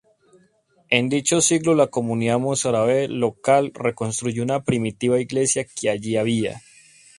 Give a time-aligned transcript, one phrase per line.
[0.89, 6.59] En dicho siglo la comunidad mozárabe local reconstruyó una primitiva iglesia que allí había.